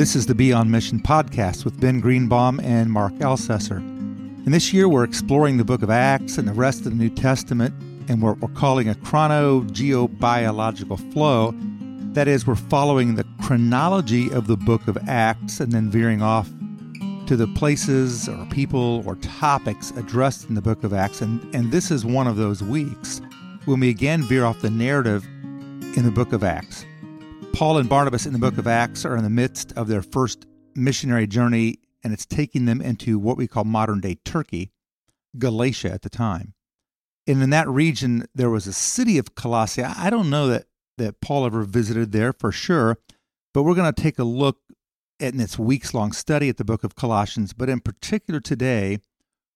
[0.00, 3.76] This is the Be On Mission podcast with Ben Greenbaum and Mark Ellcessor.
[3.76, 7.10] And this year we're exploring the book of Acts and the rest of the New
[7.10, 7.74] Testament,
[8.08, 11.54] and what we're calling a chronogeobiological flow.
[12.14, 16.48] That is, we're following the chronology of the book of Acts and then veering off
[17.26, 21.20] to the places or people or topics addressed in the book of Acts.
[21.20, 23.20] And, and this is one of those weeks
[23.66, 25.26] when we again veer off the narrative
[25.94, 26.86] in the book of Acts.
[27.60, 30.46] Paul and Barnabas in the book of Acts are in the midst of their first
[30.74, 34.72] missionary journey, and it's taking them into what we call modern day Turkey,
[35.36, 36.54] Galatia at the time.
[37.26, 39.82] And in that region, there was a city of Colossae.
[39.82, 42.96] I don't know that, that Paul ever visited there for sure,
[43.52, 44.60] but we're going to take a look
[45.20, 47.52] at in its weeks long study at the book of Colossians.
[47.52, 49.00] But in particular today,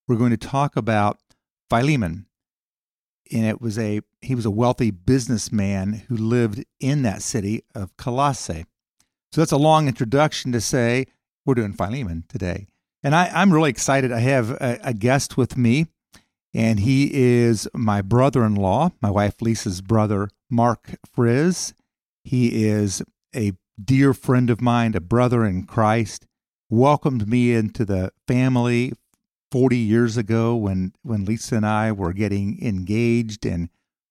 [0.06, 1.20] we're going to talk about
[1.70, 2.26] Philemon.
[3.32, 7.96] And it was a he was a wealthy businessman who lived in that city of
[7.96, 8.66] Colossae.
[9.32, 11.06] So that's a long introduction to say
[11.44, 12.66] we're doing Philemon today.
[13.02, 14.12] And I, am really excited.
[14.12, 15.86] I have a, a guest with me,
[16.54, 21.74] and he is my brother in law, my wife Lisa's brother, Mark Friz.
[22.22, 23.02] He is
[23.36, 26.26] a dear friend of mine, a brother in Christ,
[26.70, 28.92] welcomed me into the family
[29.54, 33.68] 40 years ago when, when Lisa and I were getting engaged and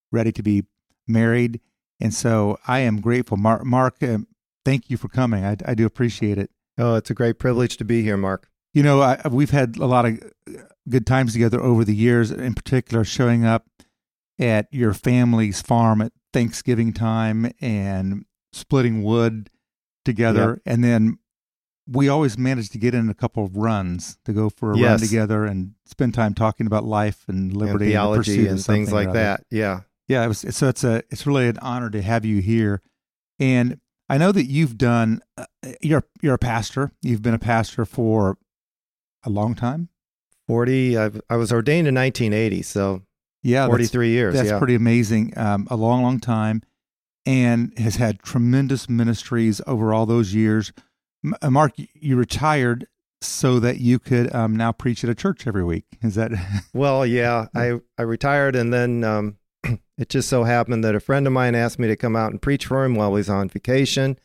[0.10, 0.64] ready to be
[1.06, 1.60] married.
[2.00, 3.36] And so I am grateful.
[3.36, 4.20] Mark, Mark uh,
[4.64, 5.44] thank you for coming.
[5.44, 6.50] I, I do appreciate it.
[6.78, 8.48] Oh, it's a great privilege to be here, Mark.
[8.74, 10.18] You know, I, we've had a lot of
[10.88, 13.66] good times together over the years, in particular, showing up
[14.40, 19.50] at your family's farm at Thanksgiving time and splitting wood
[20.06, 20.62] together.
[20.66, 20.74] Yep.
[20.74, 21.20] And then
[21.88, 24.90] we always managed to get in a couple of runs to go for a yes.
[24.90, 28.92] run together and spend time talking about life and liberty and theology and, and things
[28.92, 29.44] like that.
[29.52, 29.82] Yeah.
[30.08, 30.24] Yeah.
[30.24, 32.82] It was, so it's a, it's really an honor to have you here.
[33.40, 35.46] And I know that you've done, uh,
[35.82, 36.92] you're, you're a pastor.
[37.02, 38.38] You've been a pastor for
[39.24, 39.90] a long time.
[40.48, 42.62] 40, I've, i was ordained in 1980.
[42.62, 43.02] So
[43.42, 44.36] yeah, 43 years.
[44.36, 44.58] That's yeah.
[44.58, 45.38] pretty amazing.
[45.38, 46.64] Um, a long, long time
[47.26, 50.72] and has had tremendous ministries over all those years.
[51.42, 52.88] Uh, Mark, you retired
[53.22, 55.86] so that you could um, now preach at a church every week.
[56.02, 56.32] Is that?
[56.74, 59.38] well, yeah, I I retired, and then um,
[59.98, 62.42] it just so happened that a friend of mine asked me to come out and
[62.42, 64.20] preach for him while he was on vacation,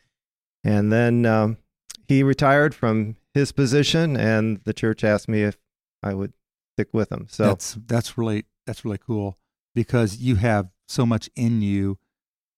[0.64, 1.58] and then um,
[2.06, 5.56] he retired from his position, and the church asked me if
[6.02, 6.32] I would
[6.74, 7.26] stick with him.
[7.30, 9.38] So that's that's really that's really cool
[9.74, 11.98] because you have so much in you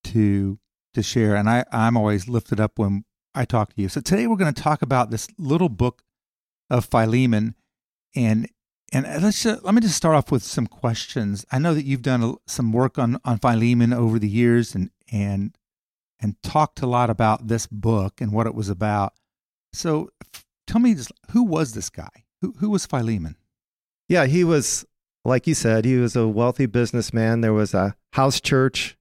[0.05, 0.59] to
[0.95, 3.88] to share, and I I'm always lifted up when I talk to you.
[3.88, 6.02] So today we're going to talk about this little book
[6.68, 7.54] of Philemon,
[8.14, 8.48] and
[8.92, 11.44] and let's just, let me just start off with some questions.
[11.52, 15.56] I know that you've done some work on on Philemon over the years, and and
[16.20, 19.14] and talked a lot about this book and what it was about.
[19.72, 20.10] So
[20.66, 22.24] tell me, just, who was this guy?
[22.41, 23.36] Who who was Philemon?
[24.08, 24.84] Yeah, he was
[25.24, 27.41] like you said, he was a wealthy businessman.
[27.41, 28.97] There was a house church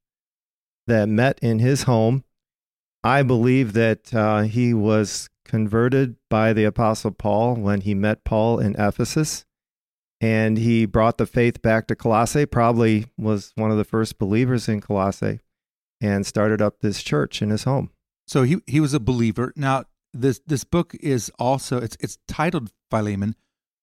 [0.87, 2.23] that met in his home.
[3.03, 8.59] I believe that uh, he was converted by the Apostle Paul when he met Paul
[8.59, 9.45] in Ephesus.
[10.21, 14.67] And he brought the faith back to Colossae, probably was one of the first believers
[14.67, 15.39] in Colossae,
[16.01, 17.91] and started up this church in his home.
[18.27, 19.53] So he, he was a believer.
[19.55, 23.35] Now, this this book is also it's it's titled Philemon,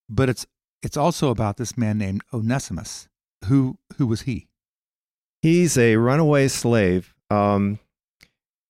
[0.09, 0.45] but it's
[0.83, 3.07] it's also about this man named Onesimus.
[3.45, 4.47] Who who was he?
[5.41, 7.15] He's a runaway slave.
[7.29, 7.79] Um,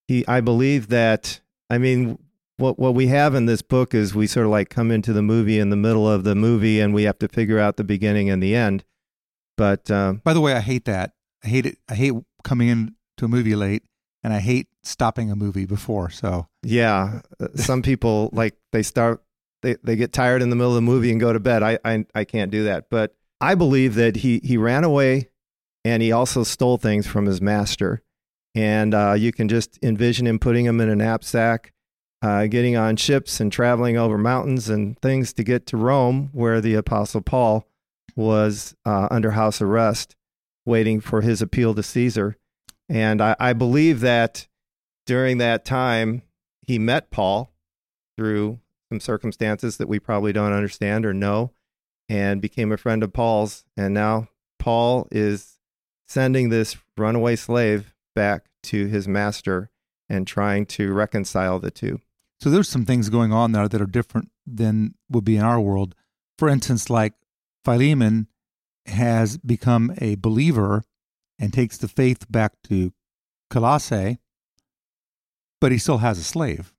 [0.08, 1.42] he, I believe that.
[1.70, 2.18] I mean,
[2.58, 5.22] what what we have in this book is we sort of like come into the
[5.22, 8.30] movie in the middle of the movie, and we have to figure out the beginning
[8.30, 8.84] and the end.
[9.56, 11.14] But uh, by the way, I hate that.
[11.44, 11.78] I hate it.
[11.90, 12.14] I hate
[12.44, 13.84] coming into a movie late,
[14.24, 16.10] and I hate stopping a movie before.
[16.10, 19.22] So yeah, uh, some people like they start
[19.62, 21.64] they they get tired in the middle of the movie and go to bed.
[21.64, 22.90] I I, I can't do that.
[22.90, 25.30] But I believe that he he ran away
[25.86, 28.02] and he also stole things from his master.
[28.56, 31.74] And uh, you can just envision him putting them in a knapsack,
[32.22, 36.60] uh, getting on ships and traveling over mountains and things to get to Rome, where
[36.60, 37.68] the Apostle Paul
[38.16, 40.16] was uh, under house arrest,
[40.66, 42.36] waiting for his appeal to Caesar.
[42.90, 44.48] And I, I believe that
[45.06, 46.24] during that time,
[46.66, 47.54] he met Paul
[48.18, 51.52] through some circumstances that we probably don't understand or know
[52.10, 53.66] and became a friend of Paul's.
[53.76, 54.30] And now
[54.60, 55.60] Paul is
[56.08, 59.70] sending this runaway slave back to his master
[60.10, 62.00] and trying to reconcile the two.
[62.42, 65.62] So there's some things going on there that are different than would be in our
[65.62, 65.94] world.
[66.40, 67.14] For instance, like
[67.64, 68.28] Philemon
[68.88, 70.84] has become a believer
[71.38, 72.92] and takes the faith back to
[73.52, 74.18] Colossae,
[75.62, 76.74] but he still has a slave.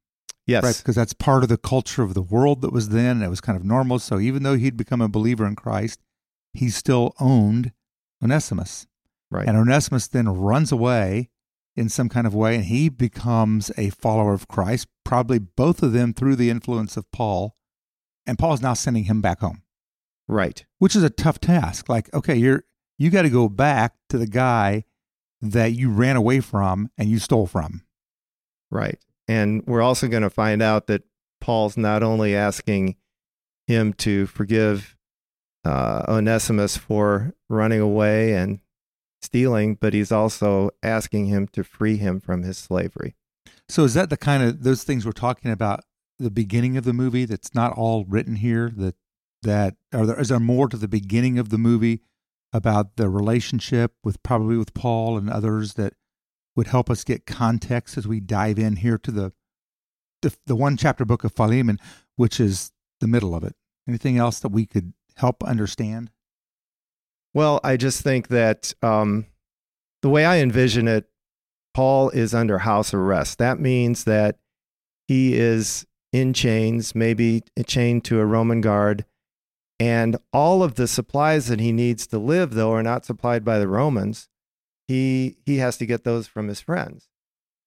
[0.45, 0.65] Yes.
[0.65, 0.77] right?
[0.77, 3.17] Because that's part of the culture of the world that was then.
[3.17, 4.01] And it was kind of normal.
[4.01, 6.01] So even though he'd become a believer in Christ,
[6.55, 7.71] he still owned
[8.25, 8.89] Onesimus.
[9.31, 9.47] Right.
[9.47, 11.31] And Onesimus then runs away
[11.77, 15.93] in some kind of way and he becomes a follower of Christ, probably both of
[15.93, 17.55] them through the influence of Paul.
[18.27, 19.63] And Paul's now sending him back home,
[20.27, 20.65] right.
[20.79, 21.89] which is a tough task.
[21.89, 22.65] Like, okay, you're
[22.99, 24.85] you got to go back to the guy
[25.41, 27.83] that you ran away from and you stole from.
[28.71, 28.99] Right.
[29.29, 31.05] And we're also going to find out that
[31.41, 32.97] Paul's not only asking
[33.67, 34.97] him to forgive
[35.65, 38.61] uh, Onesimus for running away and
[39.23, 43.15] stealing, but he's also asking him to free him from his slavery.
[43.69, 45.85] So is that the kind of those things we're talking about
[46.19, 48.97] the beginning of the movie that's not all written here that
[49.43, 52.01] that are there is there more to the beginning of the movie
[52.53, 55.95] about the relationship with probably with Paul and others that
[56.57, 59.33] would help us get context as we dive in here to the
[60.23, 61.79] the, the one chapter book of Philemon
[62.17, 63.55] which is the middle of it.
[63.87, 66.11] Anything else that we could help understand?
[67.39, 69.27] Well, I just think that um,
[70.03, 71.09] the way I envision it,
[71.73, 73.39] Paul is under house arrest.
[73.39, 74.41] That means that
[75.07, 79.05] he is in chains, maybe chained to a Roman guard,
[79.79, 83.61] and all of the supplies that he needs to live, though, are not supplied by
[83.61, 84.29] the Romans.
[84.89, 87.09] He he has to get those from his friends.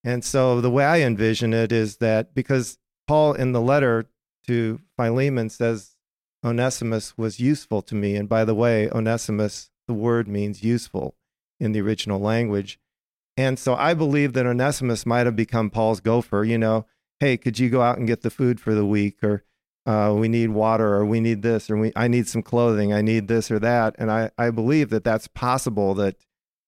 [0.04, 2.78] And so the way I envision it is that because
[3.08, 4.10] Paul in the letter
[4.48, 5.96] to Philemon says
[6.44, 8.16] Onesimus was useful to me.
[8.16, 11.16] And by the way, Onesimus, the word means useful
[11.60, 12.80] in the original language.
[13.38, 16.86] And so I believe that Onesimus might have become Paul's gopher, you know,
[17.20, 19.24] hey, could you go out and get the food for the week?
[19.24, 19.44] Or
[19.86, 23.02] uh, we need water, or we need this, or we, I need some clothing, I
[23.02, 23.96] need this or that.
[23.98, 26.18] And I, I believe that that's possible that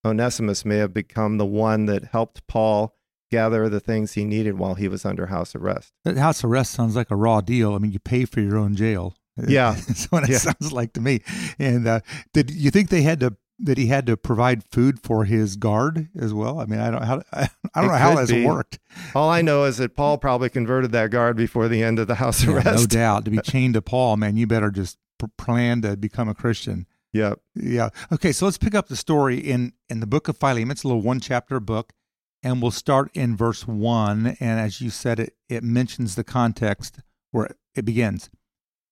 [0.06, 2.96] Onesimus may have become the one that helped Paul
[3.32, 5.92] gather the things he needed while he was under house arrest.
[6.06, 7.74] That house arrest sounds like a raw deal.
[7.74, 9.16] I mean, you pay for your own jail.
[9.38, 9.76] Yeah.
[9.88, 10.38] That's what it Yeah.
[10.40, 11.22] sounds like to me.
[11.60, 12.00] And uh,
[12.34, 16.10] did you think they had to that he had to provide food for his guard
[16.20, 16.60] as well?
[16.60, 18.46] I mean, I don't how I don't It know how that's be.
[18.46, 18.80] worked.
[19.16, 22.16] All I know is that Paul probably converted that guard before the end of the
[22.16, 22.66] house Yeah, arrest.
[22.68, 23.26] no doubt.
[23.26, 24.98] To be chained to Paul, man, you better just
[25.38, 26.86] plan to become a Christian.
[27.14, 27.40] Yep.
[27.56, 27.90] Yeah.
[28.12, 30.72] Okay, so let's pick up the story in in the book of Philemon.
[30.72, 31.94] It's a little one chapter book,
[32.42, 34.36] and we'll start in verse one.
[34.40, 37.00] And as you said, it it mentions the context
[37.32, 38.30] where it begins.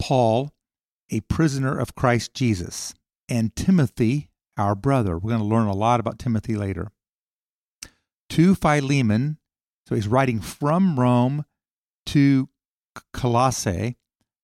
[0.02, 0.52] Paul,
[1.12, 2.94] a prisoner of Christ Jesus,
[3.30, 5.18] and Timothy, our brother.
[5.18, 6.92] We're going to learn a lot about Timothy later.
[8.30, 9.38] To Philemon,
[9.88, 11.46] so he's writing from Rome
[12.08, 12.50] to
[13.14, 13.98] Colossae,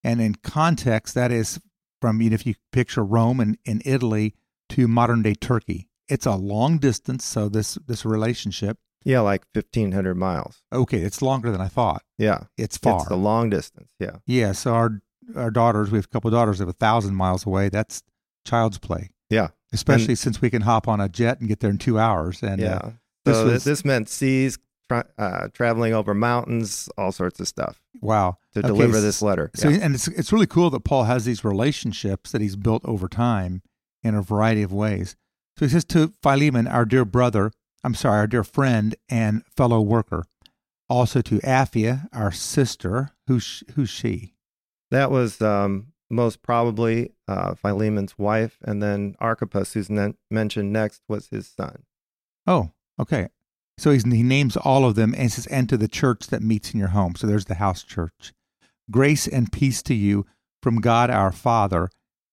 [0.04, 1.60] and in context, that is
[2.02, 4.36] from you know, if you picture Rome and in Italy
[4.70, 5.90] to modern day Turkey.
[6.08, 8.78] It's a long distance, so this this relationship.
[9.04, 10.62] Yeah, like 1,500 miles.
[10.72, 12.04] Okay, it's longer than I thought.
[12.18, 12.46] Yeah.
[12.58, 13.02] It's far.
[13.02, 13.94] It's a long distance.
[14.00, 14.18] Yeah.
[14.26, 15.02] yeah, so our
[15.36, 17.70] our daughters, we have a couple of daughters that are a thousand miles away.
[17.70, 18.04] That's
[18.46, 19.50] child's play, Yeah.
[19.74, 22.42] especially since we can hop on a jet and get there in two hours.
[22.42, 22.76] And yeah.
[22.76, 22.92] uh, so
[23.26, 24.58] this this, was- this meant seas,
[24.90, 29.52] tra- uh, traveling over mountains, all sorts of stuff wow, to Okay, deliver this letter.
[29.56, 29.80] So, yeah.
[29.82, 33.62] and it's it's really cool that Paul has these relationships that he's built over time
[34.04, 35.16] in a variety of ways.
[35.58, 37.52] So he says to Philemon, our dear brother,
[37.84, 40.24] I'm sorry, our dear friend and fellow worker,
[40.90, 44.36] also to Apphia, our sister, who's who's she?
[44.92, 48.58] That was um, most probably uh, Philemon's wife.
[48.64, 51.84] And then Archippus, who's ne- mentioned next, was his son.
[52.46, 53.28] Oh, okay.
[53.78, 56.80] So he names all of them and says, and to the church that meets in
[56.80, 57.16] your home.
[57.16, 58.34] So there's the house church.
[58.90, 60.26] Grace and peace to you
[60.64, 61.90] from God our Father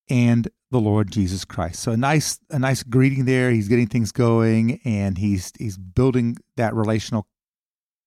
[0.09, 1.81] and the Lord Jesus Christ.
[1.83, 3.51] So a nice a nice greeting there.
[3.51, 7.29] He's getting things going and he's he's building that relational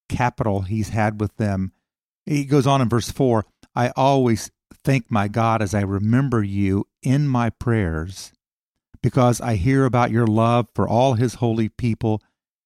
[0.10, 1.71] capital he's had with them.
[2.25, 3.45] He goes on in verse 4,
[3.77, 4.50] I always
[4.84, 8.34] thank my God as I remember you in my prayers
[9.03, 12.19] because I hear about your love for all his holy people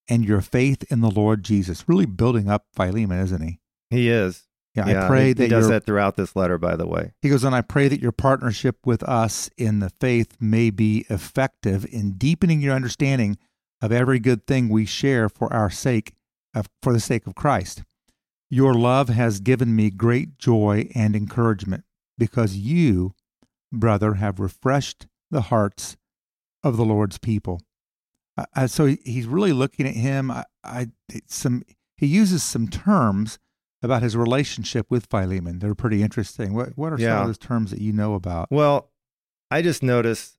[0.07, 1.89] and your faith in the Lord Jesus.
[1.89, 3.59] Really building up Philemon, isn't he?
[3.89, 4.47] He is.
[4.73, 7.11] Yeah, yeah, I pray he, that he does that throughout this letter, by the way.
[7.21, 11.05] He goes on, I pray that your partnership with us in the faith may be
[11.09, 13.37] effective in deepening your understanding
[13.81, 16.13] of every good thing we share for our sake
[16.55, 17.83] of for the sake of Christ.
[18.53, 21.85] Your love has given me great joy and encouragement
[22.17, 23.15] because you,
[23.71, 25.95] brother, have refreshed the hearts
[26.61, 27.61] of the Lord's people.
[28.37, 30.29] Uh, so he's really looking at him.
[30.29, 30.87] I, I
[31.27, 31.63] some
[31.95, 33.39] he uses some terms
[33.81, 35.59] about his relationship with Philemon.
[35.59, 36.53] They're pretty interesting.
[36.53, 38.49] What what are some of those terms that you know about?
[38.51, 38.91] Well,
[39.49, 40.37] I just noticed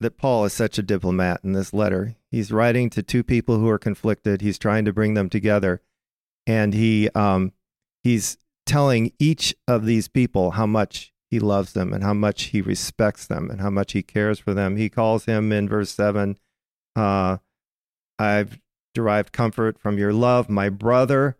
[0.00, 2.16] that Paul is such a diplomat in this letter.
[2.30, 4.42] He's writing to two people who are conflicted.
[4.42, 5.80] He's trying to bring them together,
[6.46, 7.52] and he um,
[8.02, 12.60] he's telling each of these people how much he loves them and how much he
[12.60, 14.76] respects them and how much he cares for them.
[14.76, 16.36] He calls him in verse 7
[16.94, 17.38] uh,
[18.18, 18.60] I've
[18.94, 21.36] derived comfort from your love, my brother,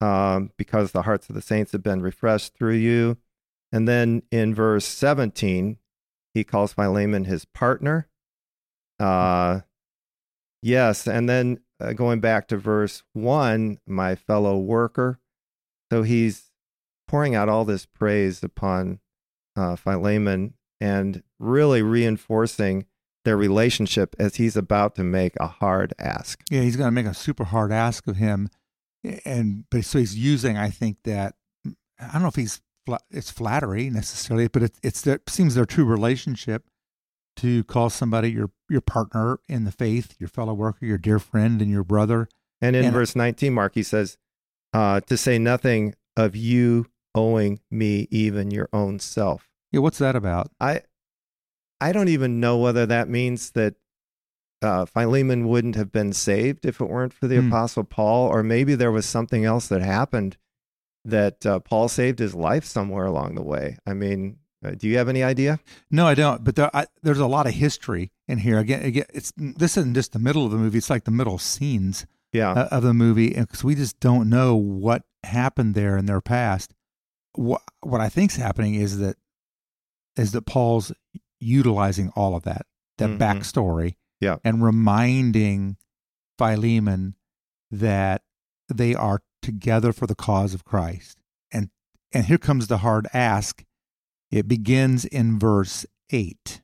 [0.00, 3.18] um, because the hearts of the saints have been refreshed through you.
[3.72, 5.78] And then in verse 17,
[6.34, 8.08] he calls Philemon his partner.
[8.98, 9.60] Uh,
[10.62, 11.06] yes.
[11.06, 15.18] And then uh, going back to verse 1, my fellow worker.
[15.90, 16.50] So he's
[17.08, 19.00] pouring out all this praise upon
[19.56, 22.86] uh, Philemon and really reinforcing
[23.24, 26.40] their relationship as he's about to make a hard ask.
[26.50, 28.48] Yeah, he's going to make a super hard ask of him,
[29.24, 31.34] and but so he's using, I think that
[32.00, 32.60] I don't know if he's
[33.10, 36.64] it's flattery necessarily, but it, it's it seems their true relationship
[37.40, 41.60] to call somebody your your partner in the faith, your fellow worker, your dear friend,
[41.60, 42.28] and your brother.
[42.60, 44.18] And in and, verse nineteen, Mark, he says,
[44.72, 50.16] uh, "To say nothing of you owing me even your own self." Yeah, what's that
[50.16, 50.50] about?
[50.60, 50.82] I
[51.80, 53.74] I don't even know whether that means that
[54.62, 57.48] uh, Philemon wouldn't have been saved if it weren't for the mm.
[57.48, 60.36] Apostle Paul, or maybe there was something else that happened
[61.04, 63.78] that uh, Paul saved his life somewhere along the way.
[63.86, 65.60] I mean, uh, do you have any idea?
[65.90, 66.44] No, I don't.
[66.44, 68.58] But there, I, there's a lot of history in here.
[68.58, 71.38] Again, again, it's this isn't just the middle of the movie; it's like the middle
[71.38, 72.52] scenes, yeah.
[72.52, 76.74] Uh, of the movie, because we just don't know what happened there in their past.
[77.34, 79.16] What what I think's happening is that
[80.16, 80.92] is that Paul's
[81.38, 82.66] utilizing all of that,
[82.98, 83.22] that mm-hmm.
[83.22, 84.36] backstory, yeah.
[84.44, 85.76] and reminding
[86.38, 87.14] Philemon
[87.70, 88.22] that
[88.68, 91.18] they are together for the cause of Christ.
[91.50, 91.70] And
[92.12, 93.64] and here comes the hard ask.
[94.30, 96.62] It begins in verse 8.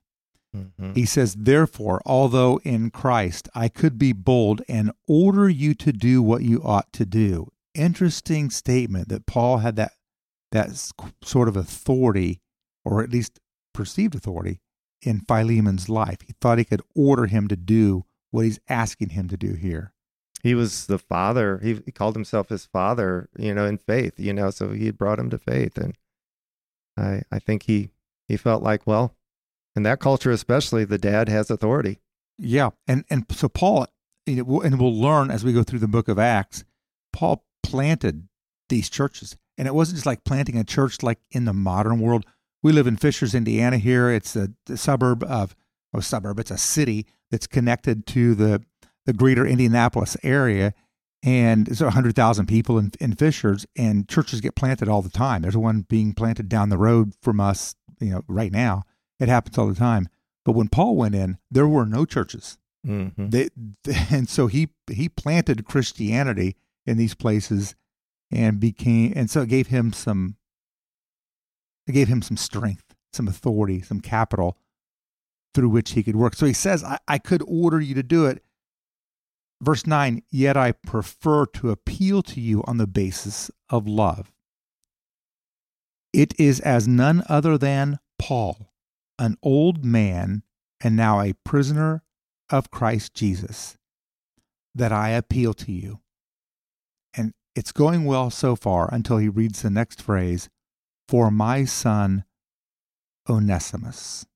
[0.57, 0.93] Mm-hmm.
[0.95, 6.23] He says, Therefore, although in Christ I could be bold and order you to do
[6.23, 7.51] what you ought to do.
[7.75, 9.93] Interesting statement that Paul had that
[10.53, 10.71] that
[11.23, 12.41] sort of authority,
[12.85, 13.41] or at least
[13.75, 14.61] perceived authority,
[15.03, 16.19] in Philemon's life.
[16.27, 19.93] He thought he could order him to do what he's asking him to do here.
[20.43, 21.59] He was the father.
[21.63, 24.99] He, he called himself his father, you know, in faith, you know, so he had
[24.99, 25.77] brought him to faith.
[25.77, 25.97] And
[26.97, 27.91] I, I think he,
[28.29, 29.15] he felt like, well,
[29.75, 32.01] in that culture, especially, the dad has authority.
[32.39, 32.71] Yeah.
[32.87, 33.87] And, and so Paul,
[34.27, 36.65] and we'll learn as we go through the book of Acts,
[37.13, 38.29] Paul planted
[38.69, 39.37] these churches.
[39.59, 42.25] And it wasn't just like planting a church like in the modern world
[42.63, 43.79] we live in Fishers, Indiana.
[43.79, 45.55] Here, it's a, a suburb of
[45.95, 46.41] a suburb.
[46.41, 48.65] It's a city that's connected to the
[49.05, 50.75] the greater Indianapolis area,
[51.27, 55.43] and there's hundred thousand people in, in Fishers, and churches get planted all the time.
[55.43, 58.85] There's one being planted down the road from us, you know, right now.
[59.19, 60.09] It happens all the time.
[60.45, 62.59] But when Paul went in, there were no churches.
[62.87, 63.31] Mm-hmm.
[63.31, 63.49] They,
[64.11, 66.55] and so he he planted Christianity
[66.87, 67.75] in these places,
[68.31, 70.37] and became and so it gave him some
[71.89, 74.59] it gave him some strength, some authority, some capital
[75.55, 76.37] through which he could work.
[76.37, 78.45] So he says, I, I could order you to do it.
[79.61, 84.31] Verse 9, yet I prefer to appeal to you on the basis of love.
[86.13, 88.73] It is as none other than Paul,
[89.19, 90.43] an old man
[90.81, 92.03] and now a prisoner
[92.51, 93.77] of Christ Jesus,
[94.75, 96.01] that I appeal to you.
[97.15, 100.51] And it's going well so far until he reads the next phrase
[101.09, 102.25] for my son
[103.29, 104.27] Onesimus.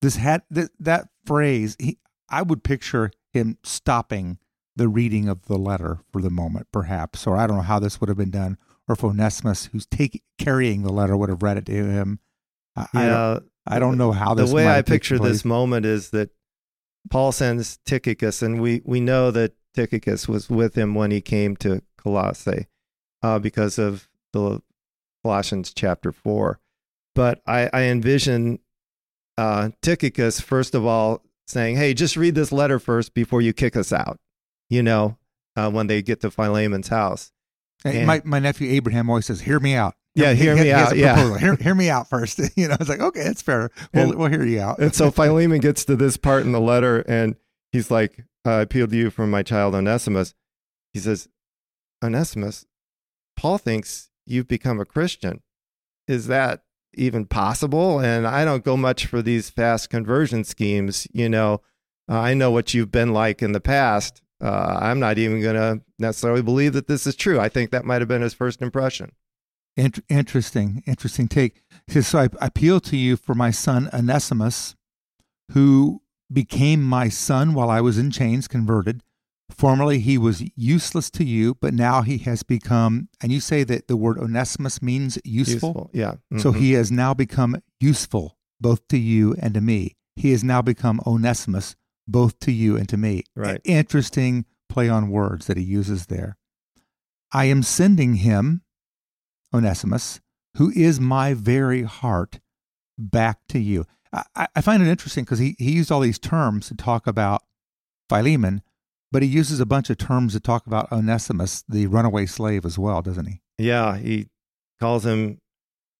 [0.00, 1.76] This had th- that phrase.
[1.78, 4.38] He, I would picture him stopping
[4.76, 8.00] the reading of the letter for the moment, perhaps, or I don't know how this
[8.00, 8.56] would have been done,
[8.88, 12.20] or if Onesimus, who's taking carrying the letter, would have read it to him.
[12.76, 14.50] I, yeah, I don't, I don't know how this.
[14.50, 16.30] The way I picture this moment is that
[17.10, 21.56] Paul sends Tychicus, and we we know that Tychicus was with him when he came
[21.58, 22.66] to Colossae,
[23.22, 24.60] uh, because of the
[25.22, 26.60] Colossians chapter 4.
[27.14, 28.60] But I, I envision
[29.36, 33.76] uh, Tychicus, first of all, saying, Hey, just read this letter first before you kick
[33.76, 34.18] us out,
[34.68, 35.18] you know,
[35.56, 37.32] uh, when they get to Philemon's house.
[37.84, 39.94] And, my, my nephew Abraham always says, Hear me out.
[40.14, 40.96] Yeah, hear he, me he out.
[40.96, 42.40] Yeah, hear, hear, me out first.
[42.56, 43.70] you know, it's like okay, that's fair.
[43.94, 44.78] We'll, and, we'll hear you out.
[44.80, 47.36] and so Philemon gets to this part in the letter, and
[47.70, 50.34] he's like, "I appeal to you from my child Onesimus."
[50.92, 51.28] He says,
[52.02, 52.66] "Onesimus,
[53.36, 55.42] Paul thinks you've become a Christian.
[56.08, 56.64] Is that
[57.00, 57.98] even possible?
[57.98, 61.06] And I don't go much for these fast conversion schemes.
[61.12, 61.62] You know,
[62.08, 64.22] uh, I know what you've been like in the past.
[64.42, 67.38] Uh, I'm not even going to necessarily believe that this is true.
[67.38, 69.12] I think that might have been his first impression.
[70.08, 71.62] interesting, interesting take.
[71.88, 74.76] So I appeal to you for my son Onesimus,
[75.52, 76.02] who
[76.32, 79.02] became my son while I was in chains, converted,
[79.50, 83.88] Formerly he was useless to you, but now he has become, and you say that
[83.88, 85.68] the word Onesimus means useful.
[85.70, 86.14] Useful, yeah.
[86.38, 86.56] So Mhm.
[86.58, 89.96] he has now become useful both to you and to me.
[90.16, 91.76] He has now become Onesimus
[92.06, 93.24] both to you and to me.
[93.36, 93.60] Right.
[93.64, 96.36] Interesting play on words that he uses there.
[97.32, 98.62] I am sending him,
[99.54, 100.20] Onesimus,
[100.56, 102.40] who is my very heart,
[102.98, 103.84] back to you.
[104.12, 107.06] I- I, I find it interesting because he, he used all these terms to talk
[107.06, 107.42] about
[108.08, 108.62] Philemon,
[109.12, 112.78] but he uses a bunch of terms to talk about Onesimus, the runaway slave, as
[112.78, 113.40] well, doesn't he?
[113.58, 114.28] Yeah, he
[114.80, 115.38] calls him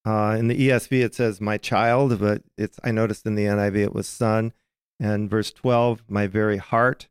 [0.06, 3.76] uh, in the ESV it says my child, but it's I noticed in the NIV
[3.76, 4.52] it was son.
[4.98, 7.08] And verse 12, my very heart.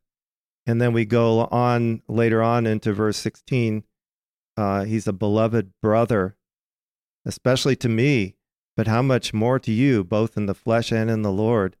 [0.66, 3.84] And then we go on later on into verse 16.
[4.56, 6.36] Uh, he's a beloved brother,
[7.24, 8.36] especially to me,
[8.76, 11.76] but how much more to you, both in the flesh and in the Lord.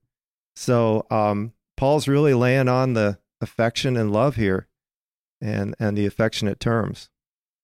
[0.56, 4.68] So um, Paul's really laying on the affection and love here
[5.40, 7.08] and, and the affectionate terms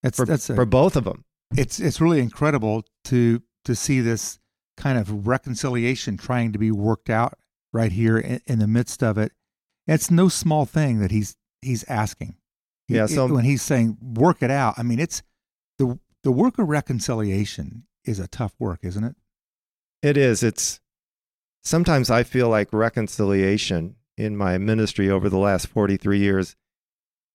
[0.02, 1.24] That's, for, that's a, for both of them.
[1.56, 4.38] it's it's really incredible to to see this
[4.76, 7.38] kind of reconciliation trying to be worked out
[7.72, 9.32] right here in, in the midst of it.
[9.86, 12.36] It's no small thing that he's he's asking.
[12.88, 15.22] He- Yeah, so- when he's saying work it out, I mean it's
[15.78, 19.16] the the work of reconciliation is a tough work, isn't it?
[20.02, 20.42] It is.
[20.42, 20.80] It's
[21.64, 26.56] sometimes I feel like reconciliation in my ministry over the last 43 years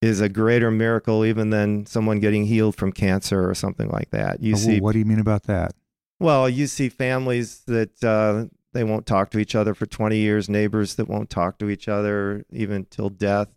[0.02, 4.42] is a greater miracle even than someone getting healed from cancer or something like that.
[4.42, 5.74] You Oh, see, what do you mean about that?
[6.20, 10.50] well, you see families that uh, they won't talk to each other for 20 years,
[10.50, 13.50] neighbors that won't talk to each other even till death.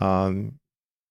[0.00, 0.58] Um,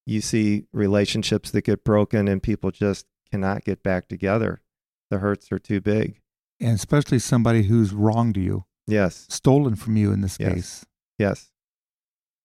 [0.05, 4.61] you see relationships that get broken and people just cannot get back together.
[5.09, 6.19] The hurts are too big.
[6.59, 9.25] And especially somebody who's wronged you, Yes.
[9.29, 10.53] stolen from you in this Yes.
[10.53, 10.85] case.
[11.17, 11.51] Yes.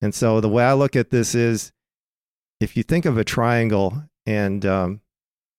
[0.01, 1.73] And so the way I look at this is
[2.61, 5.01] if you think of a triangle and um,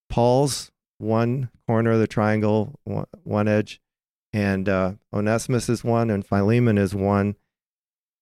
[0.09, 3.81] Paul's one corner of the triangle, one, edge,
[4.31, 7.35] and uh, Onesimus is one, and Philemon is one.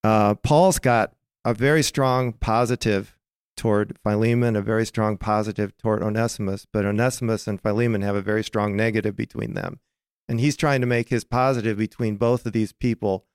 [0.04, 1.14] Uh, Paul's got
[1.46, 3.16] a very strong positive
[3.56, 8.44] toward Philemon, a very strong positive toward Onesimus, but Onesimus and Philemon have a very
[8.44, 9.80] strong negative between them.
[10.28, 13.26] And he's trying to make his positive between both of these people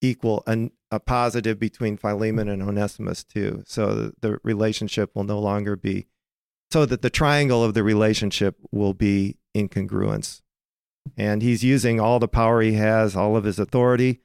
[0.00, 3.62] equal an, a positive between Philemon and Onesimus too.
[3.66, 6.06] So the, the relationship will no longer be
[6.70, 10.40] so that the triangle of the relationship will be in congruence.
[11.16, 14.20] And he's using all the power he has, all of his authority,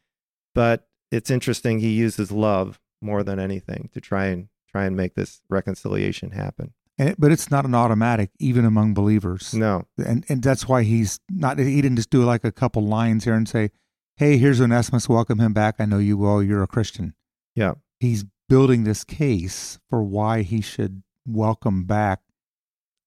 [0.53, 5.15] but it's interesting he uses love more than anything to try and try and make
[5.15, 6.73] this reconciliation happen.
[6.97, 9.53] And it, but it's not an automatic, even among believers.
[9.53, 9.85] No.
[9.97, 11.59] and and that's why he's not.
[11.59, 13.71] He didn't just do like a couple lines here and say,
[14.17, 15.10] "Hey, here's Onesimus.
[15.10, 15.75] Welcome him back.
[15.80, 16.41] I know you well.
[16.41, 17.13] You're a Christian."
[17.54, 17.75] Yeah.
[17.99, 22.21] He's building this case for why he should welcome back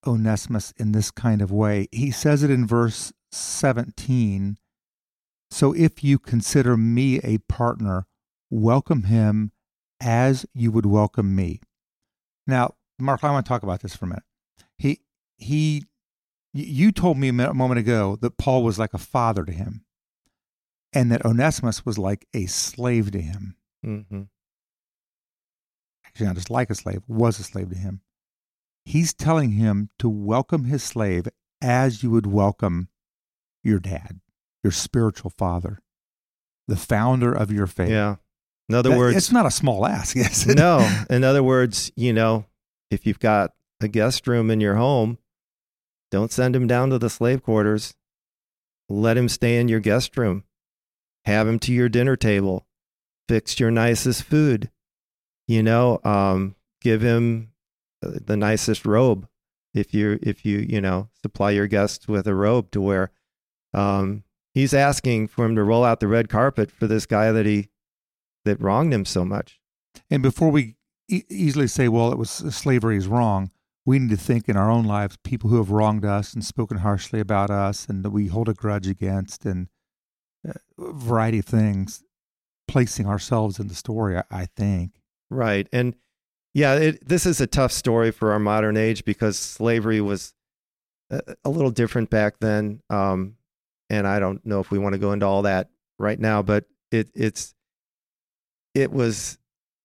[0.06, 1.88] Onesimus in this kind of way.
[1.92, 4.58] He says it in verse 17.
[5.50, 8.06] So if you consider me a partner,
[8.50, 9.52] welcome him
[10.00, 11.60] as you would welcome me.
[12.46, 14.24] Now, Mark, I want to talk about this for a minute.
[14.76, 15.00] He
[15.36, 15.84] he
[16.52, 19.84] you told me a moment ago that Paul was like a father to him
[20.92, 23.56] and that Onesimus was like a slave to him.
[23.84, 24.22] Mm-hmm.
[26.06, 28.00] Actually, not just like a slave, was a slave to him.
[28.84, 31.28] He's telling him to welcome his slave
[31.60, 32.88] as you would welcome
[33.62, 34.20] your dad,
[34.64, 35.80] your spiritual father,
[36.66, 37.90] the founder of your faith.
[37.90, 38.16] Yeah.
[38.68, 40.16] In other That- words, it's not a small ask.
[40.16, 40.46] Yes.
[40.46, 41.02] no.
[41.10, 42.46] In other words, you know,
[42.90, 45.18] if you've got a guest room in your home,
[46.10, 47.94] don't send him down to the slave quarters.
[48.88, 50.44] Let him stay in your guest room.
[51.28, 52.66] Have him to your dinner table.
[53.28, 54.70] Fix your nicest food.
[55.46, 57.50] You know, um, give him
[58.02, 59.28] uh, the nicest robe.
[59.74, 63.10] If you if you you know supply your guests with a robe to wear,
[63.74, 67.44] um, he's asking for him to roll out the red carpet for this guy that
[67.44, 67.68] he
[68.46, 69.60] that wronged him so much.
[70.10, 70.76] And before we
[71.10, 73.50] e- easily say, well, it was slavery is wrong,
[73.84, 76.78] we need to think in our own lives people who have wronged us and spoken
[76.78, 79.77] harshly about us and that we hold a grudge against and uh,
[80.78, 82.02] variety of things,
[82.66, 84.92] placing ourselves in the story, I, I think.
[85.30, 85.68] Right.
[85.72, 85.94] And
[86.54, 90.34] yeah, it, this is a tough story for our modern age because slavery was
[91.10, 92.80] a, a little different back then.
[92.90, 93.36] Um,
[93.90, 96.64] and I don't know if we want to go into all that right now, but
[96.90, 97.54] it, it's,
[98.74, 99.38] it was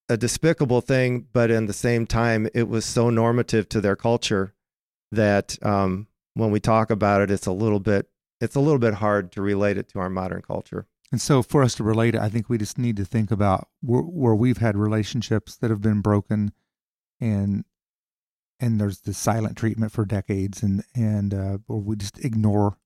[0.10, 4.54] a despicable thing, but in the same time, it was so normative to their culture
[5.12, 8.08] that um, when we talk about it, it's a little bit,
[8.44, 10.86] it's a little bit hard to relate it to our modern culture.
[11.12, 13.68] And so, for us to relate it, I think we just need to think about
[13.82, 16.54] where, where we've had relationships that have been broken
[17.22, 17.66] and
[18.60, 22.78] and there's the silent treatment for decades, and and uh, or we just ignore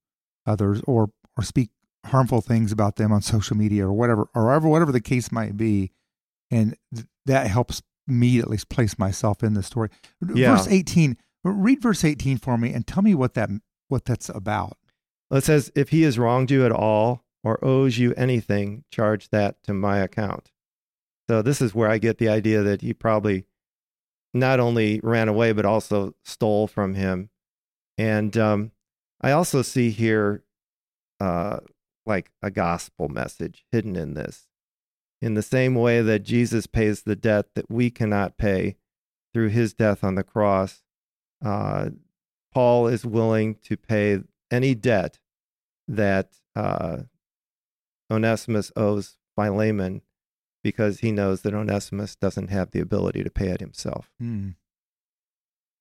[0.45, 1.69] others or or speak
[2.05, 5.55] harmful things about them on social media or whatever or whatever whatever the case might
[5.55, 5.91] be,
[6.49, 9.89] and th- that helps me at least place myself in the story.
[10.33, 10.55] Yeah.
[10.55, 11.17] Verse eighteen.
[11.43, 13.49] Read verse eighteen for me and tell me what that
[13.87, 14.77] what that's about.
[15.31, 19.61] It says, If he has wronged you at all or owes you anything, charge that
[19.63, 20.51] to my account.
[21.29, 23.45] So this is where I get the idea that he probably
[24.33, 27.29] not only ran away, but also stole from him.
[27.97, 28.71] And um,
[29.21, 30.43] I also see here
[31.19, 31.59] uh,
[32.05, 34.47] like a gospel message hidden in this.
[35.21, 38.77] In the same way that Jesus pays the debt that we cannot pay
[39.33, 40.83] through his death on the cross,
[41.43, 41.89] uh,
[42.53, 44.19] Paul is willing to pay
[44.51, 45.19] any debt
[45.87, 46.97] that uh,
[48.11, 50.01] Onesimus owes Philemon
[50.63, 54.09] because he knows that Onesimus doesn't have the ability to pay it himself.
[54.19, 54.49] Hmm.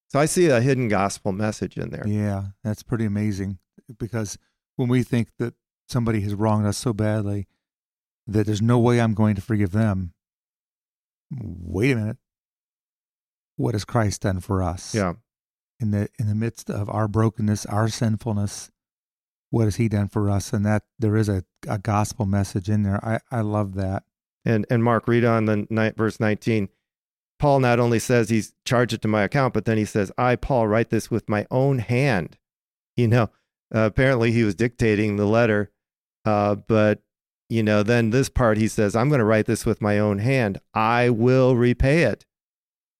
[0.09, 2.07] So I see a hidden gospel message in there.
[2.07, 3.59] Yeah, that's pretty amazing
[3.99, 4.39] because
[4.77, 5.55] when we think that
[5.89, 7.47] somebody has wronged us so badly
[8.27, 10.13] that there's no way I'm going to forgive them,
[11.31, 12.17] wait a minute.
[13.57, 14.95] What has Christ done for us?
[14.95, 15.15] Yeah.
[15.79, 18.71] In the in the midst of our brokenness, our sinfulness,
[19.51, 20.53] what has he done for us?
[20.53, 23.05] And that there is a, a gospel message in there.
[23.05, 24.05] I, I love that.
[24.45, 26.69] And and Mark, read on the verse 19.
[27.39, 30.37] Paul not only says he's charged it to my account, but then he says, I,
[30.37, 32.39] Paul, write this with my own hand.
[32.97, 33.31] You know,
[33.75, 35.71] uh, apparently he was dictating the letter.
[36.25, 37.03] Uh, but,
[37.49, 40.19] you know, then this part he says, I'm going to write this with my own
[40.19, 40.61] hand.
[40.73, 42.25] I will repay it,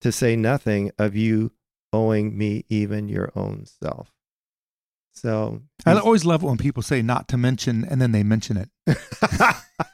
[0.01, 1.51] to say nothing of you
[1.93, 4.11] owing me even your own self.
[5.13, 8.55] So I always love it when people say not to mention and then they mention
[8.57, 8.69] it.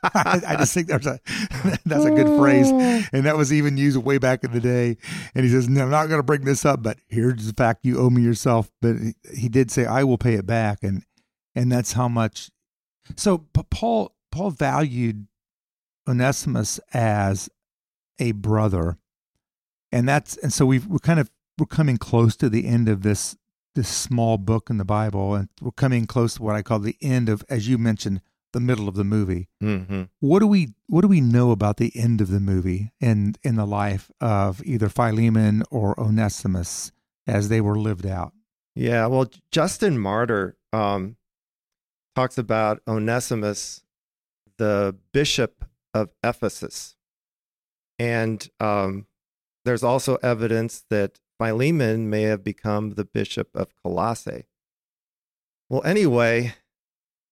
[0.03, 1.19] I, I just think there's a
[1.85, 3.03] that's a good phrase, oh.
[3.13, 4.97] and that was even used way back in the day.
[5.33, 7.85] And he says, "No, I'm not going to bring this up, but here's the fact:
[7.85, 8.97] you owe me yourself." But
[9.33, 11.03] he, did say, "I will pay it back," and
[11.55, 12.49] and that's how much.
[13.15, 15.27] So, Paul Paul valued
[16.07, 17.49] Onesimus as
[18.19, 18.97] a brother,
[19.91, 23.01] and that's and so we've we're kind of we're coming close to the end of
[23.03, 23.35] this
[23.75, 26.97] this small book in the Bible, and we're coming close to what I call the
[27.01, 29.49] end of, as you mentioned, the middle of the movie.
[29.63, 30.09] Mhm.
[30.19, 33.55] What do we what do we know about the end of the movie and in
[33.55, 36.91] the life of either Philemon or Onesimus
[37.25, 38.33] as they were lived out?
[38.75, 41.17] Yeah, well, Justin Martyr um,
[42.15, 43.83] talks about Onesimus,
[44.57, 46.95] the bishop of Ephesus.
[47.99, 49.05] And um,
[49.65, 54.45] there's also evidence that Philemon may have become the bishop of Colossae.
[55.69, 56.55] Well, anyway,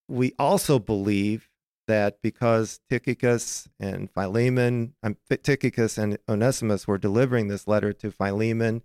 [0.10, 1.48] we also believe
[1.88, 8.82] that because Tychicus and Philemon, um, Tychicus and Onesimus were delivering this letter to Philemon,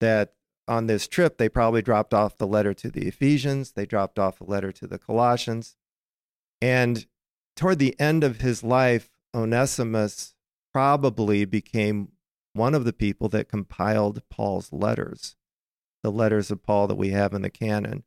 [0.00, 0.34] that
[0.66, 4.40] on this trip, they probably dropped off the letter to the Ephesians, they dropped off
[4.40, 5.76] a letter to the Colossians.
[6.60, 7.06] And
[7.54, 10.34] toward the end of his life, Onesimus
[10.72, 12.08] probably became
[12.56, 15.36] one of the people that compiled Paul's letters,
[16.02, 18.04] the letters of Paul that we have in the canon.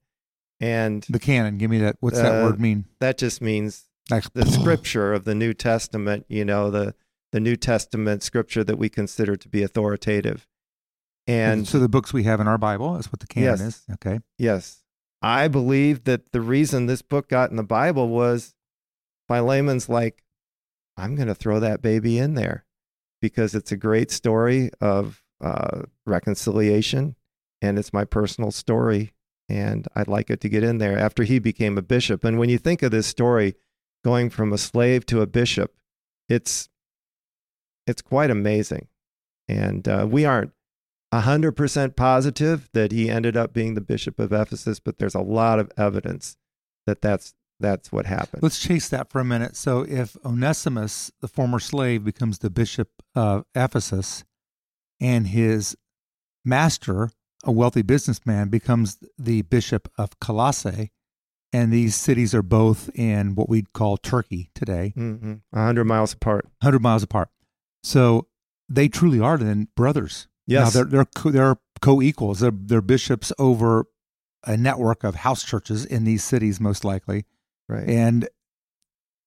[0.60, 1.58] And The canon.
[1.58, 1.96] Give me that.
[2.02, 2.86] What's that Uh, word mean?
[3.00, 6.96] that just means Like the scripture of the New Testament, you know, the,
[7.32, 10.48] the New Testament scripture that we consider to be authoritative.
[11.28, 12.94] And so the books we have in our Bible.
[12.94, 13.62] That's what the canon Yes.
[13.62, 13.84] is.
[13.94, 14.20] Okay.
[14.38, 14.84] Yes.
[15.22, 18.56] I believe that the reason this book got in the Bible was
[19.28, 20.24] by Philemon's like,
[20.98, 22.66] I'm going to throw that baby in there
[23.22, 27.16] because it's a great story of uh, reconciliation
[27.62, 29.14] and it's my personal story.
[29.48, 32.24] And I'd like it to get in there after he became a bishop.
[32.24, 33.56] And when you think of this story
[34.04, 35.76] going from a slave to a bishop,
[36.28, 36.70] it's,
[37.88, 38.88] it's quite amazing.
[39.48, 40.52] And uh, we aren't
[41.14, 45.58] 100% positive that he ended up being the bishop of Ephesus, but there's a lot
[45.58, 46.38] of evidence
[46.86, 48.42] that that's, that's what happened.
[48.42, 49.56] Let's chase that for a minute.
[49.56, 54.24] So, if Onesimus, the former slave, becomes the bishop of Ephesus,
[55.02, 55.76] and his
[56.46, 57.12] master,
[57.44, 60.92] a wealthy businessman, becomes the bishop of Colossae,
[61.52, 66.46] and these cities are both in what we'd call Turkey today, hmm 100 miles apart.
[66.62, 67.30] 100 miles apart.
[67.84, 68.28] So,
[68.70, 70.28] they truly are then brothers.
[70.48, 70.74] Yes.
[70.74, 72.40] Now, they're, they're, co- they're co equals.
[72.40, 73.86] They're, they're bishops over
[74.46, 77.26] a network of house churches in these cities, most likely
[77.70, 77.88] right.
[77.88, 78.28] and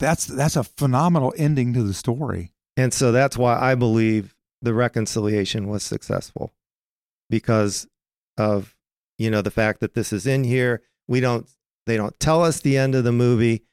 [0.03, 2.53] that's that's a phenomenal ending to the story.
[2.77, 6.53] And so that's why I believe the reconciliation was successful
[7.31, 7.87] because
[8.37, 8.75] of
[9.17, 10.83] you know the fact that this is in here.
[11.07, 11.49] We don't
[11.87, 13.65] they don't tell us the end of the movie.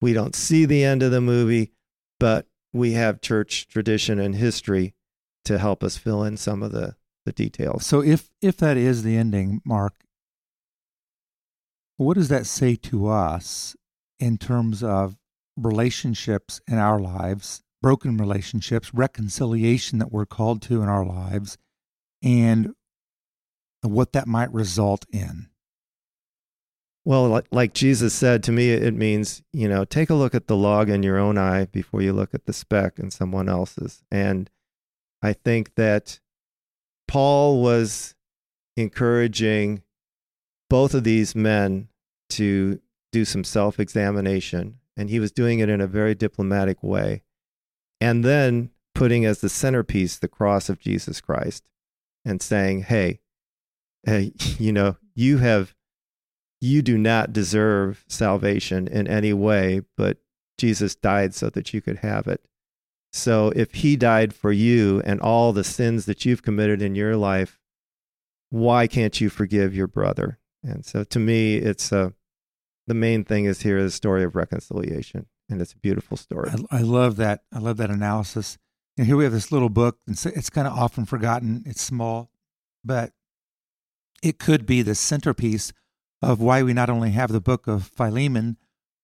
[0.00, 1.72] We don't see the end of the movie,
[2.18, 4.94] but we have church tradition and history
[5.44, 7.84] to help us fill in some of the the details.
[7.84, 9.94] So if if that is the ending, Mark,
[11.98, 13.76] what does that say to us
[14.18, 15.16] in terms of
[15.56, 21.56] relationships in our lives, broken relationships, reconciliation that we're called to in our lives,
[22.22, 22.74] and
[23.82, 25.48] what that might result in?
[27.04, 30.56] Well, like, Jesus said to me, it means, you know, take a look at the
[30.56, 34.02] log in your own eye before you look at the speck in someone else's.
[34.10, 34.50] And
[35.22, 36.18] I think that
[37.06, 38.16] Paul was
[38.76, 39.82] encouraging
[40.68, 41.88] both of these men
[42.30, 42.80] to
[43.12, 47.22] do some self examination, and he was doing it in a very diplomatic way.
[48.00, 51.68] And then putting as the centerpiece the cross of Jesus Christ
[52.24, 53.20] and saying, hey,
[54.04, 55.74] hey you know, you have
[56.60, 60.18] you do not deserve salvation in any way, but
[60.58, 62.46] Jesus died so that you could have it.
[63.12, 67.16] So if he died for you and all the sins that you've committed in your
[67.16, 67.60] life,
[68.50, 70.38] why can't you forgive your brother?
[70.62, 72.14] And so to me, it's a,
[72.86, 76.50] the main thing is here is a story of reconciliation, and it's a beautiful story.
[76.70, 77.42] I, I love that.
[77.52, 78.58] I love that analysis.
[78.96, 81.62] And here we have this little book, and so it's kind of often forgotten.
[81.66, 82.30] It's small,
[82.84, 83.12] but
[84.22, 85.72] it could be the centerpiece
[86.22, 88.56] of why we not only have the book of Philemon,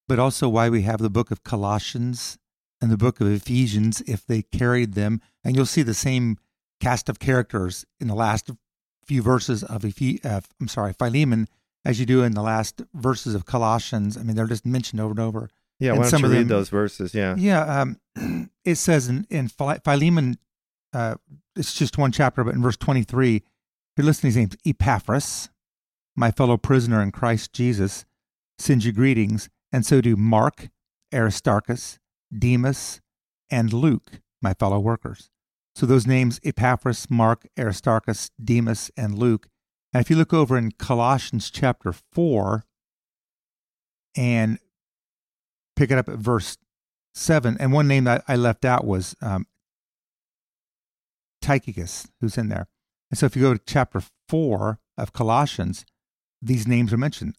[0.09, 2.39] but also why we have the book of Colossians
[2.81, 5.21] and the book of Ephesians if they carried them.
[5.45, 6.39] And you'll see the same
[6.81, 8.51] cast of characters in the last
[9.05, 11.49] few verses of Ephes- uh, I'm sorry, Philemon
[11.85, 14.17] as you do in the last verses of Colossians.
[14.17, 15.51] I mean, they're just mentioned over and over.
[15.79, 17.15] Yeah, and why don't you read them, those verses?
[17.15, 17.81] Yeah, yeah.
[18.17, 20.39] Um, it says in, in Philemon,
[20.93, 21.17] uh,
[21.57, 23.43] it's just one chapter, but in verse 23,
[23.97, 25.51] you're listening to his name, Epaphras,
[26.15, 28.05] my fellow prisoner in Christ Jesus,
[28.59, 30.69] sends you greetings, and so do Mark,
[31.13, 31.99] Aristarchus,
[32.37, 33.01] Demas,
[33.51, 35.31] and Luke, my fellow workers.
[35.75, 39.49] So those names, Epaphras, Mark, Aristarchus, Demas, and Luke.
[39.93, 42.65] And if you look over in Colossians chapter 4
[44.17, 44.59] and
[45.77, 46.57] pick it up at verse
[47.15, 49.47] 7, and one name that I left out was um,
[51.43, 52.69] Tychicus, who's in there.
[53.11, 55.85] And so if you go to chapter 4 of Colossians,
[56.41, 57.37] these names are mentioned.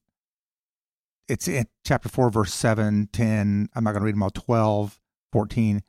[1.28, 3.70] It's in chapter 4, verse 7, 10.
[3.74, 5.00] I'm not going to read them all 12,
[5.32, 5.82] 14.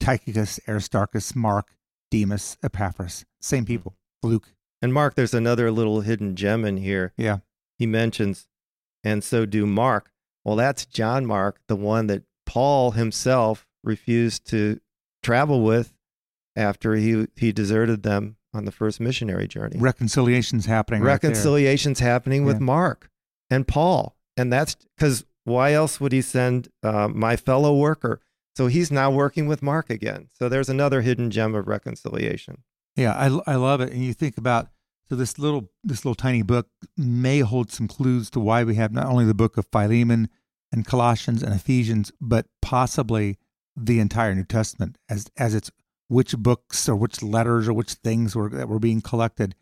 [0.00, 1.76] Tychicus, Aristarchus, Mark,
[2.10, 3.24] Demas, Epaphras.
[3.40, 3.96] Same people.
[4.22, 4.48] Luke.
[4.82, 7.12] And Mark, there's another little hidden gem in here.
[7.16, 7.38] Yeah.
[7.78, 8.48] He mentions,
[9.04, 10.10] and so do Mark.
[10.44, 14.80] Well, that's John Mark, the one that Paul himself refused to
[15.22, 15.94] travel with
[16.56, 19.78] after he he deserted them on the first missionary journey.
[19.78, 21.02] Reconciliation's happening.
[21.02, 22.64] Reconciliation's right happening with yeah.
[22.64, 23.10] Mark
[23.50, 24.16] and Paul.
[24.36, 28.20] And that's because why else would he send uh, my fellow worker?
[28.56, 30.28] So he's now working with Mark again.
[30.38, 32.64] So there's another hidden gem of reconciliation.
[32.96, 33.92] Yeah, I, I love it.
[33.92, 34.68] And you think about
[35.08, 38.92] so this little this little tiny book may hold some clues to why we have
[38.92, 40.28] not only the book of Philemon
[40.70, 43.38] and Colossians and Ephesians, but possibly
[43.76, 45.70] the entire New Testament as as its
[46.08, 49.54] which books or which letters or which things were that were being collected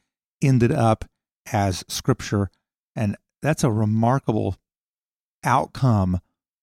[0.42, 1.04] ended up
[1.52, 2.50] as scripture
[2.96, 4.56] and that's a remarkable
[5.44, 6.20] outcome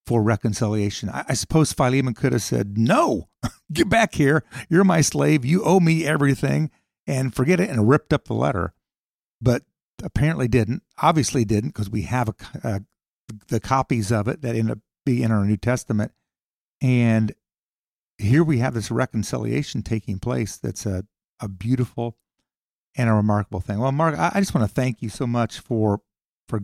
[0.07, 1.09] for reconciliation.
[1.09, 3.27] I, I, suppose Philemon could have said, No,
[3.73, 4.43] get back here.
[4.69, 5.43] You're my slave.
[5.43, 6.71] You owe me everything
[7.05, 8.73] and forget it and ripped up the letter.
[9.41, 9.63] But
[10.01, 12.79] apparently didn't, obviously didn't, because we have a, a, uh,
[13.49, 16.13] the copies of it that end up being in our New Testament.
[16.81, 17.35] And
[18.17, 21.03] here we have this reconciliation taking place that's a,
[21.41, 22.15] a beautiful
[22.95, 23.79] and a remarkable thing.
[23.79, 25.99] Well, Mark, I, I just want to thank you so much for
[26.47, 26.61] for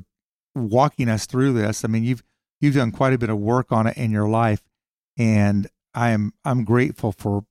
[0.56, 1.84] walking us through this.
[1.84, 2.24] I mean, you've
[2.64, 4.64] you've done quite a bit of work on it in your life,
[5.18, 7.46] and I am I'm grateful for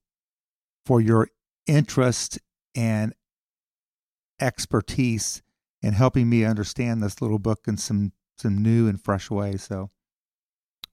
[0.86, 1.28] for your
[1.66, 2.38] interest
[2.74, 3.12] and
[4.40, 5.42] expertise
[5.82, 9.62] in helping me understand this little book in some some new and fresh ways.
[9.62, 9.90] So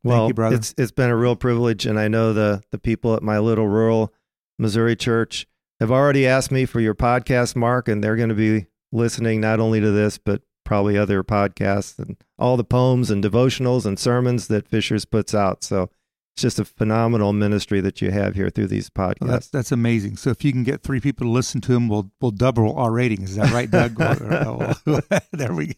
[0.04, 0.58] well, you, brother.
[0.58, 3.70] it's it's been a real privilege, and I know the the people at my little
[3.70, 4.14] rural
[4.58, 5.48] Missouri church
[5.80, 9.62] have already asked me for your podcast, Mark, and they're going to be listening not
[9.62, 14.50] only to this but probably other podcasts and all the poems and devotionals and sermons
[14.50, 15.64] that Fishers puts out.
[15.64, 15.90] So
[16.36, 19.22] it's just a phenomenal ministry that you have here through these podcasts.
[19.22, 20.18] Well, that's that's amazing.
[20.18, 22.92] So if you can get three people to listen to them, we'll we'll double our
[22.92, 23.32] ratings.
[23.32, 23.96] Is that right, Doug?
[25.32, 25.74] there we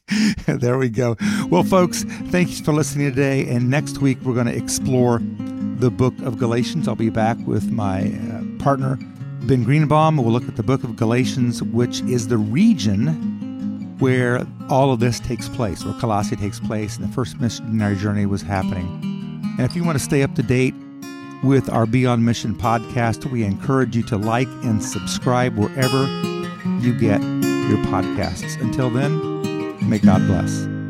[0.45, 1.15] there we go.
[1.49, 3.47] Well, folks, thanks for listening today.
[3.47, 5.21] And next week we're going to explore
[5.77, 6.89] the book of Galatians.
[6.89, 8.99] I'll be back with my uh, partner
[9.43, 10.17] Ben Greenbaum.
[10.17, 13.40] We'll look at the book of Galatians, which is the region
[14.01, 18.25] where all of this takes place, where Colossae takes place, and the first missionary journey
[18.25, 18.87] was happening.
[19.57, 20.73] And if you want to stay up to date
[21.43, 26.03] with our Be On Mission podcast, we encourage you to like and subscribe wherever
[26.79, 28.59] you get your podcasts.
[28.59, 30.80] Until then, may God bless.